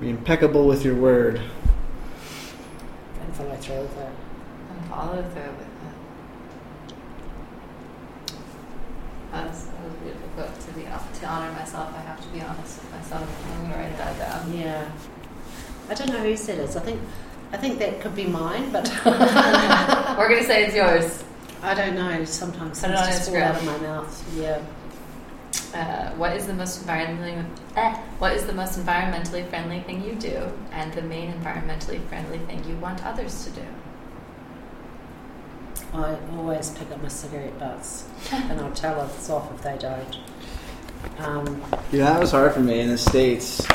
[0.00, 1.40] Be impeccable with your word.
[3.20, 4.12] And follow through with it.
[4.70, 5.66] And follow through with it.
[9.32, 10.60] That was, that was a beautiful quote.
[10.60, 13.28] To be to honor myself, I have to be honest with myself.
[13.52, 14.52] I'm gonna write that down.
[14.56, 14.90] Yeah.
[15.88, 16.76] I don't know who said it.
[16.76, 17.00] I think
[17.52, 21.24] I think that could be mine, but We're gonna say it's yours.
[21.62, 22.24] I don't know.
[22.24, 24.36] Sometimes Put it things on just fall out of my mouth.
[24.36, 24.62] Yeah.
[25.74, 27.44] Uh, what is the most environmentally
[27.76, 32.38] eh, what is the most environmentally friendly thing you do, and the main environmentally friendly
[32.38, 33.62] thing you want others to do?
[35.92, 40.16] I always pick up my cigarette butts, and I'll tell others off if they don't.
[41.18, 43.66] Um, Yeah, that was hard for me in the states.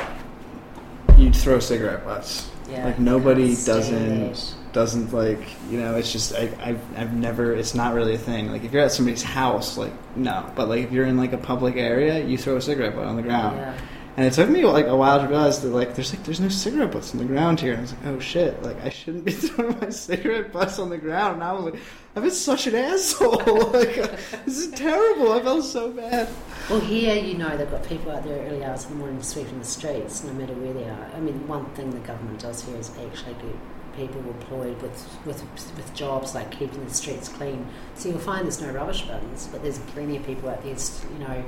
[1.17, 2.49] You'd throw cigarette butts.
[2.69, 2.86] Yeah.
[2.86, 5.39] Like, nobody doesn't- Doesn't like
[5.71, 5.95] you know.
[5.95, 7.54] It's just I, I've I've never.
[7.54, 8.51] It's not really a thing.
[8.51, 10.51] Like if you're at somebody's house, like no.
[10.54, 13.15] But like if you're in like a public area, you throw a cigarette butt on
[13.15, 13.56] the ground.
[13.56, 13.73] Yeah.
[14.17, 16.47] And it took me like a while to realize that like there's like there's no
[16.47, 17.73] cigarette butts on the ground here.
[17.73, 20.89] And I was like, oh shit, like I shouldn't be throwing my cigarette butts on
[20.89, 21.36] the ground.
[21.36, 21.82] And I was like,
[22.15, 23.71] I've been such an asshole.
[23.73, 23.95] like
[24.45, 25.34] this is terrible.
[25.34, 26.30] I felt so bad.
[26.69, 29.60] Well, here you know they've got people out there early hours in the morning sweeping
[29.60, 31.12] the streets, no matter where they are.
[31.13, 33.56] I mean, one thing the government does here is actually get
[33.97, 35.41] people employed with, with
[35.75, 37.67] with jobs like keeping the streets clean.
[37.95, 41.19] So you'll find there's no rubbish bins, but there's plenty of people out there, you
[41.19, 41.43] know,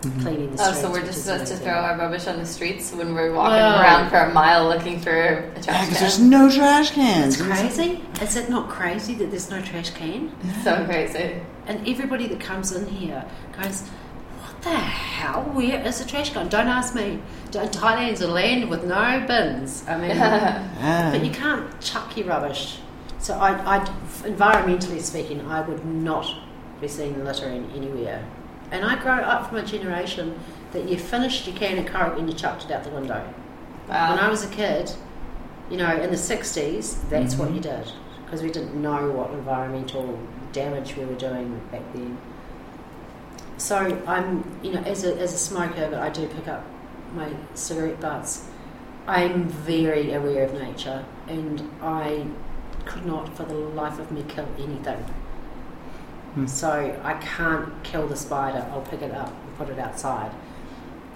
[0.00, 0.20] Mm-hmm.
[0.22, 0.80] cleaning the Oh, streets.
[0.80, 3.56] so we're just is supposed to throw our rubbish on the streets when we're walking
[3.56, 7.38] Well- around for a mile looking for a Yeah, trash because there's no trash cans.
[7.38, 8.02] It's crazy.
[8.22, 10.32] Is it not crazy that there's no trash can?
[10.64, 11.40] So crazy.
[11.66, 13.24] And everybody that comes in here
[13.60, 13.82] goes,
[14.42, 15.42] What the hell?
[15.52, 16.48] Where is the trash can?
[16.48, 17.20] Don't ask me.
[17.50, 19.84] Thailand's a land with no bins.
[19.86, 21.10] I mean, Yeah.
[21.12, 22.78] but you can't chuck your rubbish.
[23.18, 23.78] So, I, I,
[24.22, 26.26] environmentally speaking, I would not
[26.80, 28.24] be seeing littering anywhere.
[28.70, 30.38] And I grew up from a generation
[30.72, 33.32] that you finished your can of Coke and you chucked it out the window.
[33.88, 34.10] Wow.
[34.10, 34.92] When I was a kid,
[35.70, 37.56] you know, in the 60s, that's what mm-hmm.
[37.56, 37.92] you did
[38.24, 40.16] because we didn't know what environmental
[40.52, 42.16] damage we were doing back then.
[43.58, 46.64] So I'm, you know, as a, as a smoker, but I do pick up
[47.12, 48.46] my cigarette butts.
[49.08, 52.26] I'm very aware of nature and I
[52.84, 55.04] could not for the life of me kill anything.
[56.34, 56.46] Hmm.
[56.46, 60.30] So I can't kill the spider, I'll pick it up and put it outside.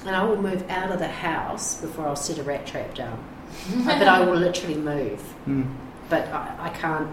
[0.04, 3.22] And I will move out of the house before I'll set a rat trap down.
[3.84, 5.22] but I will literally move.
[5.46, 5.74] Mm.
[6.08, 7.10] But I, I can't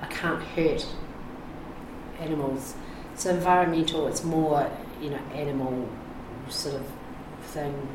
[0.00, 0.86] I can't hurt
[2.20, 2.74] animals.
[3.16, 5.88] So environmental it's more, you know, animal
[6.48, 6.86] sort of
[7.42, 7.88] thing.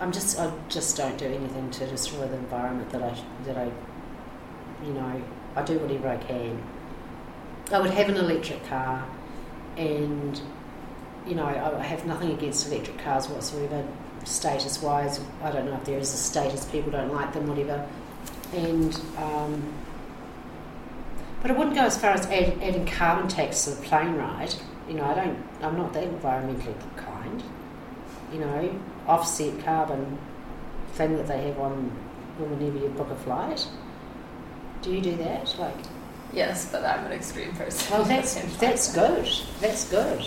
[0.00, 3.72] I'm just I just don't do anything to destroy the environment that I that I
[4.84, 5.22] you know,
[5.56, 6.62] I do whatever I can.
[7.72, 9.06] I would have an electric car
[9.76, 10.40] and
[11.28, 13.86] you know, I have nothing against electric cars whatsoever,
[14.24, 15.20] status wise.
[15.42, 17.86] I don't know if there is a status, people don't like them, whatever.
[18.54, 19.74] And, um,
[21.42, 24.54] but I wouldn't go as far as add, adding carbon tax to the plane ride.
[24.88, 27.42] You know, I don't, I'm not that environmentally kind.
[28.32, 30.18] You know, offset carbon
[30.92, 31.90] thing that they have on
[32.38, 33.68] whenever you book a flight.
[34.80, 35.54] Do you do that?
[35.58, 35.76] Like,
[36.32, 37.92] Yes, but I'm an extreme person.
[37.92, 39.28] well, that's that's good.
[39.60, 40.24] That's good.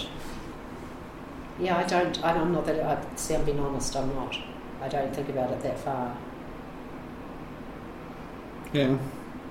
[1.60, 2.24] Yeah, I don't.
[2.24, 2.80] I- I'm not that.
[2.84, 3.36] I see.
[3.36, 3.96] I'm being honest.
[3.96, 4.36] I'm not.
[4.82, 6.16] I don't think about it that far.
[8.74, 8.98] Yeah.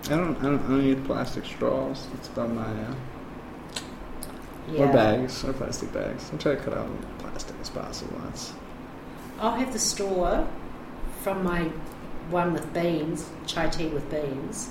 [0.06, 0.64] I don't, I don't.
[0.64, 2.06] I don't eat plastic straws.
[2.14, 2.62] That's about my.
[2.64, 2.94] Uh,
[4.70, 4.88] Yeah.
[4.88, 6.30] Or bags, or plastic bags.
[6.32, 8.18] I try to cut out plastic as possible.
[8.24, 8.52] That's
[9.40, 10.46] I'll have the straw
[11.22, 11.62] from my
[12.30, 14.70] one with beans, chai tea with beans,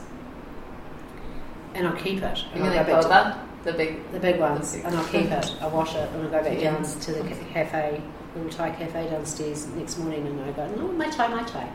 [1.76, 2.38] and I'll keep it.
[2.40, 3.64] You And mean I'll like go back to- boba?
[3.66, 4.12] The big.
[4.14, 5.56] The big ones, The big- and I'll keep it.
[5.62, 8.02] I'll wash it, and I'll go back down to the cafe,
[8.36, 11.68] little Thai cafe downstairs next morning, and I go, no, my chai, my chai.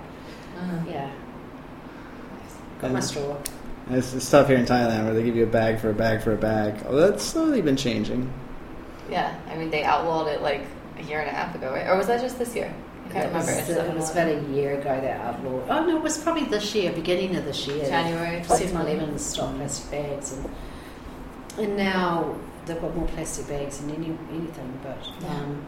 [0.58, 0.90] Mhm.
[0.90, 1.10] Yeah,
[2.80, 3.36] got my straw.
[3.90, 6.22] It's, it's tough here in Thailand where they give you a bag for a bag
[6.22, 6.74] for a bag.
[6.88, 8.32] Oh, that's slowly been changing.
[9.10, 10.62] Yeah, I mean they outlawed it like
[10.98, 11.86] a year and a half ago, right?
[11.86, 12.72] Or was that just this year?
[13.14, 13.72] I can't It was, remember.
[13.72, 15.68] It's it was about a year ago that i outlawed.
[15.70, 17.84] Oh no, it was probably this year, beginning of this year.
[17.84, 18.40] January.
[18.40, 20.48] 7-Eleven stopped plastic bags, and
[21.58, 22.34] and now
[22.66, 24.78] they've got more plastic bags than any anything.
[24.82, 25.28] But Yeah.
[25.28, 25.64] um,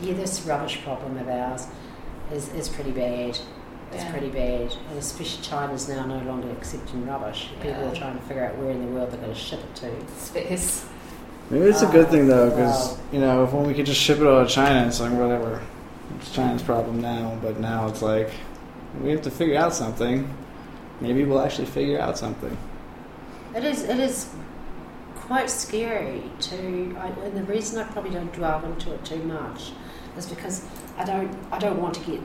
[0.00, 1.66] yeah, this rubbish problem of ours
[2.32, 3.38] is is pretty bad.
[3.92, 4.10] It's Yeah.
[4.10, 7.48] pretty bad, and especially China's now no longer accepting rubbish.
[7.62, 7.92] People Yeah.
[7.92, 9.90] are trying to figure out where in the world they're going to ship it to.
[10.22, 10.84] Space.
[11.48, 12.98] Maybe it's a good Oh, thing though, because wow.
[13.12, 15.62] you know, if when we could just ship it all to China, it's like whatever.
[16.20, 18.30] It's China's problem now, but now it's like
[19.02, 20.32] we have to figure out something.
[21.00, 22.56] Maybe we'll actually figure out something.
[23.54, 23.82] It is.
[23.82, 24.30] It is
[25.14, 29.72] quite scary to, I, and the reason I probably don't dwell into it too much
[30.16, 30.64] is because
[30.96, 31.36] I don't.
[31.52, 32.20] I don't want to get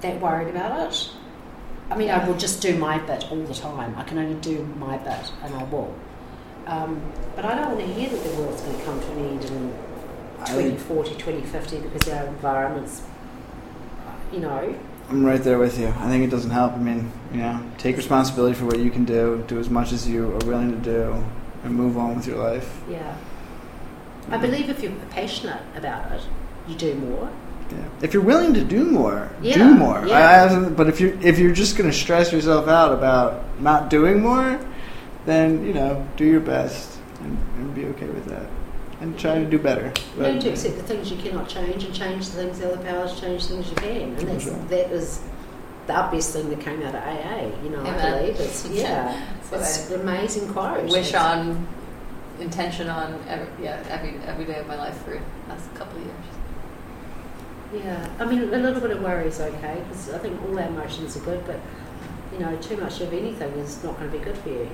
[0.00, 1.10] that worried about it.
[1.90, 3.94] I mean, I will just do my bit all the time.
[3.96, 5.94] I can only do my bit, and I will.
[6.66, 7.00] Um,
[7.34, 9.44] but I don't want to hear that the world's going to come to an end
[9.44, 9.87] I-
[10.46, 13.02] 2040, 2050 because our environment's,
[14.32, 14.74] you know,
[15.10, 15.88] I'm right there with you.
[15.88, 16.74] I think it doesn't help.
[16.74, 20.06] I mean, you know, take responsibility for what you can do, do as much as
[20.08, 21.24] you are willing to do,
[21.64, 22.80] and move on with your life.
[22.90, 23.16] yeah.
[24.30, 26.20] I believe if you're passionate about it,
[26.68, 27.30] you do more.
[27.70, 27.78] Yeah.
[28.02, 30.04] If you're willing to do more, Yeah, do more.
[30.06, 30.50] yeah.
[30.50, 34.20] I, but if you're if you're just going to stress yourself out about not doing
[34.20, 34.60] more,
[35.24, 38.46] then you know, do your best and, and be okay with that,
[39.00, 39.92] and try to do better.
[40.16, 43.20] Learn to accept the things you cannot change and change the things the other powers
[43.20, 44.02] change the things you can.
[44.16, 44.68] And that's, That's right.
[44.70, 45.20] that is
[45.86, 48.40] the obvious thing that came out of AA, you know, I believe.
[48.40, 50.84] It's, yeah, That's it's I amazing quote.
[50.90, 51.66] wish on,
[52.40, 56.04] intention on, every, yeah, every every day of my life for the last couple of
[56.04, 57.84] years.
[57.84, 60.68] Yeah, I mean, a little bit of worry is okay because I think all our
[60.68, 61.60] emotions are good, but
[62.32, 64.70] you know, too much of anything is not going to be good for you.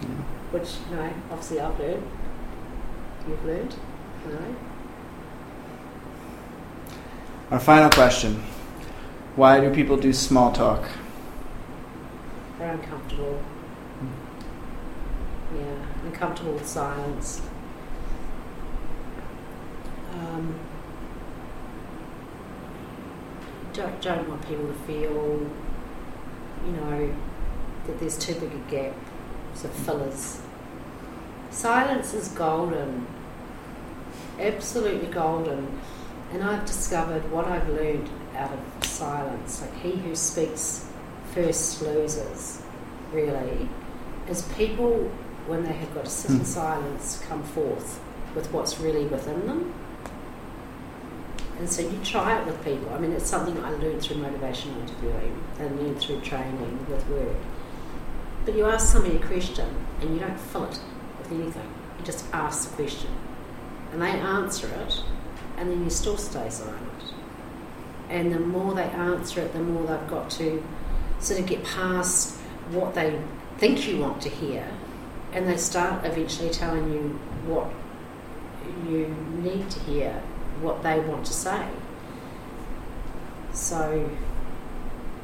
[0.00, 0.08] Yeah.
[0.52, 2.02] Which you know, obviously, I've learned.
[3.28, 3.74] You've learned.
[7.50, 8.42] Our final question:
[9.34, 10.88] Why do people do small talk?
[12.58, 13.42] They're uncomfortable.
[15.54, 17.40] Yeah, uncomfortable with silence.
[20.12, 20.54] Um,
[23.72, 25.50] don't don't want people to feel,
[26.64, 27.14] you know,
[27.86, 28.94] that there's too big a gap.
[29.54, 30.40] So fillers.
[31.50, 33.06] Silence is golden.
[34.38, 35.80] Absolutely golden.
[36.32, 39.62] And I've discovered what I've learned out of silence.
[39.62, 40.86] Like he who speaks
[41.32, 42.62] first loses,
[43.12, 43.68] really,
[44.28, 45.10] is people,
[45.46, 46.44] when they have got to sit in Hmm.
[46.44, 48.00] silence, come forth
[48.34, 49.72] with what's really within them.
[51.58, 52.92] And so you try it with people.
[52.92, 57.36] I mean, it's something I learned through motivational interviewing and learned through training with work.
[58.44, 59.66] But you ask somebody a question
[60.00, 60.78] and you don't fill it
[61.18, 61.70] with anything.
[61.98, 63.10] You just ask the question.
[63.96, 65.02] And they answer it,
[65.56, 67.14] and then you still stay silent.
[68.10, 70.62] And the more they answer it, the more they've got to
[71.18, 72.36] sort of get past
[72.72, 73.18] what they
[73.56, 74.68] think you want to hear,
[75.32, 77.70] and they start eventually telling you what
[78.86, 80.12] you need to hear,
[80.60, 81.66] what they want to say.
[83.54, 84.10] So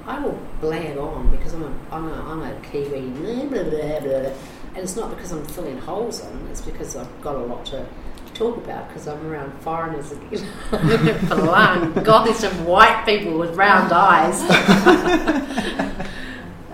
[0.06, 4.32] I will blab on because I'm a, I'm a, I'm a Kiwi, blah, blah, blah.
[4.72, 7.86] and it's not because I'm filling holes in, it's because I've got a lot to
[8.42, 10.46] talk about because I'm around foreigners again.
[11.28, 14.42] For long, God, there's some white people with round eyes.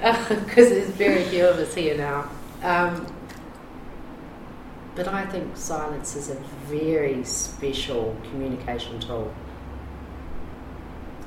[0.01, 2.31] Because there's very few of us here now.
[2.63, 3.05] Um,
[4.95, 9.35] but I think silence is a very special communication tool.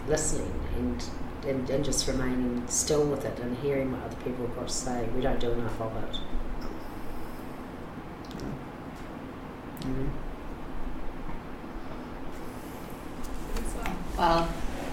[0.07, 1.03] Listening and,
[1.45, 4.73] and, and just remaining still with it and hearing what other people have got to
[4.73, 5.05] say.
[5.15, 6.17] We don't do enough of it.
[14.17, 14.47] Well,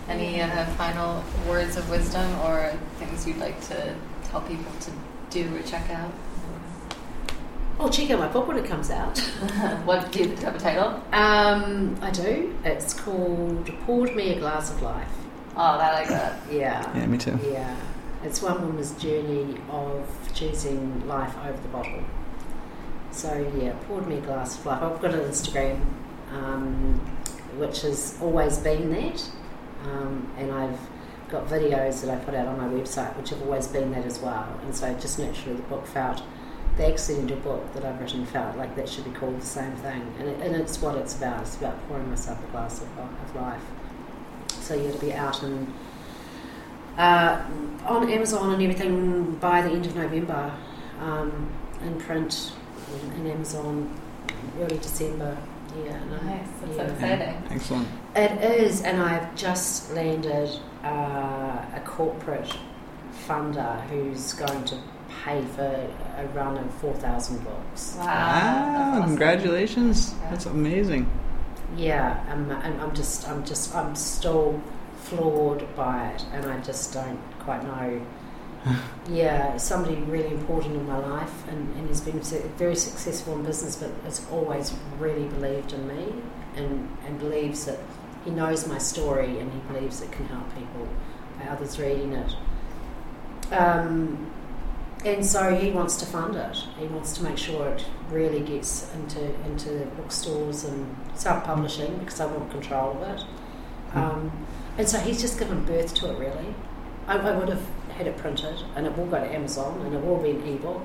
[0.08, 4.90] any uh, final words of wisdom or things you'd like to tell people to
[5.30, 6.12] do or check out?
[7.80, 9.18] Oh, check out my book when it comes out.
[9.84, 11.00] what do you have a title?
[11.12, 12.56] Um, I do.
[12.64, 15.12] It's called Poured Me a Glass of Life.
[15.54, 16.40] Oh, I like that.
[16.50, 16.96] Yeah.
[16.96, 17.38] Yeah, me too.
[17.44, 17.76] Yeah.
[18.24, 22.02] It's one woman's journey of choosing life over the bottle.
[23.12, 24.82] So, yeah, poured me a glass of life.
[24.82, 25.80] I've got an Instagram,
[26.32, 27.00] um,
[27.56, 29.30] which has always been that.
[29.84, 30.78] Um, and I've
[31.30, 34.18] got videos that I put out on my website, which have always been that as
[34.18, 34.48] well.
[34.64, 36.22] And so, just naturally, the book felt,
[36.76, 40.14] the accidental book that I've written felt like that should be called the same thing.
[40.18, 41.42] And, it, and it's what it's about.
[41.42, 43.62] It's about pouring myself a glass of, of life.
[44.48, 45.72] So, yeah, to be out and
[46.98, 47.44] uh,
[47.86, 50.52] on Amazon and everything by the end of November,
[51.00, 51.48] um,
[51.82, 52.52] in print
[52.92, 54.00] in, in Amazon
[54.60, 55.36] early December.
[55.84, 56.46] Yeah, and I'm- Nice.
[56.60, 56.92] That's so yeah.
[56.92, 57.42] exciting.
[57.50, 57.88] Excellent.
[58.16, 60.50] It is, and I've just landed
[60.84, 60.88] uh,
[61.74, 62.56] a corporate
[63.26, 64.76] funder who's going to
[65.24, 65.62] pay for
[66.16, 67.94] a run of four thousand books.
[67.98, 68.04] Wow.
[68.06, 69.04] Wow, that's awesome.
[69.10, 70.14] congratulations.
[70.20, 70.30] Yeah.
[70.30, 71.10] That's amazing.
[71.76, 74.60] Yeah, I'm, I'm, I'm just, I'm just, I'm still
[75.02, 78.00] floored by it, and I just don't quite know.
[79.08, 82.20] Yeah, somebody really important in my life, and, and he's been
[82.56, 86.12] very successful in business, but has always really believed in me,
[86.56, 87.78] and and believes that
[88.24, 90.88] he knows my story, and he believes it can help people
[91.38, 92.34] by others reading it.
[93.52, 94.30] Um,
[95.04, 96.56] and so he wants to fund it.
[96.78, 102.26] He wants to make sure it really gets into into bookstores and self-publishing because I
[102.26, 103.24] want control of it.
[103.94, 104.46] Um,
[104.76, 106.18] and so he's just given birth to it.
[106.18, 106.54] Really,
[107.06, 107.64] I, I would have
[107.98, 110.82] had it printed, and it will go to Amazon, and it will be an ebook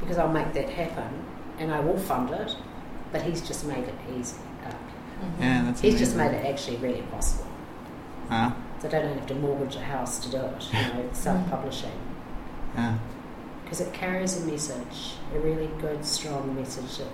[0.00, 1.24] because I'll make that happen.
[1.58, 2.56] and I will fund it,
[3.12, 4.36] but he's just made it easy.
[4.64, 5.42] Uh, mm-hmm.
[5.42, 7.46] Yeah, that's he's just made it actually really possible.
[8.28, 8.52] Huh?
[8.80, 11.14] So I don't have to mortgage a house to do it, you know, mm-hmm.
[11.14, 11.98] self-publishing.
[12.74, 12.98] Yeah.
[13.62, 17.08] Because it carries a message, a really good, strong message that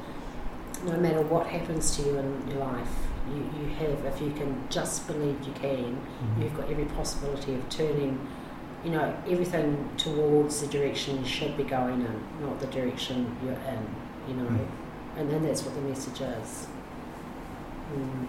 [0.84, 2.88] no matter what happens to you in your life,
[3.28, 6.42] you, you have, if you can just believe you can, mm-hmm.
[6.42, 8.26] you've got every possibility of turning,
[8.85, 13.53] you know, everything towards the direction you should be going in, not the direction you're
[13.53, 13.87] in,
[14.28, 14.49] you know.
[14.49, 14.66] Mm.
[15.16, 16.66] And then that's what the message is.
[17.95, 18.26] Mm.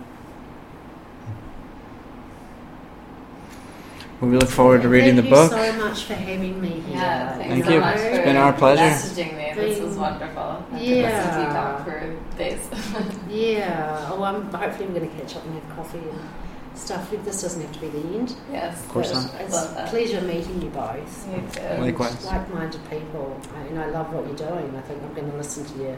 [4.20, 5.52] Well, we look forward to reading Thank the book.
[5.52, 6.95] Thank you so much for having me here.
[6.97, 7.80] Yeah, Thank so you.
[7.80, 8.84] much It's for been our pleasure.
[8.84, 9.54] messaging me.
[9.56, 10.64] This was wonderful.
[10.72, 11.54] I could listen to you Yeah.
[11.54, 12.70] talk for days.
[13.30, 14.10] Yeah.
[14.12, 16.20] Oh, I'm hopefully I'm going to catch up and have coffee and
[16.76, 17.11] stuff.
[17.24, 18.36] This doesn't have to be the end.
[18.51, 18.80] yes.
[18.84, 19.34] Of course not.
[19.41, 19.89] It's Love a that.
[19.89, 21.28] pleasure meeting you both.
[21.28, 21.82] Me too.
[21.82, 22.26] Likewise.
[22.26, 24.76] Like-minded people, I, and I love what you're doing.
[24.76, 25.97] I think I'm going to listen to you.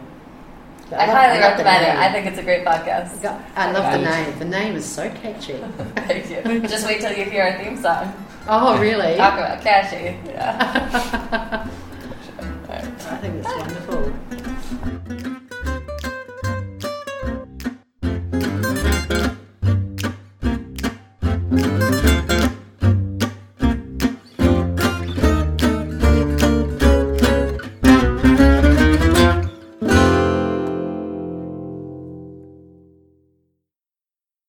[0.90, 2.02] But I love- highly love the recommend it.
[2.04, 3.22] I think it's a great podcast.
[3.22, 4.40] Go- I love the name.
[4.40, 5.54] The name is so catchy.
[5.96, 6.60] Thank you.
[6.68, 8.14] Just wait till you hear our theme song.
[8.48, 9.16] Oh, really?
[9.16, 10.18] Talk about catchy.
[10.30, 11.70] Yeah.
[12.70, 15.23] I think it's wonderful.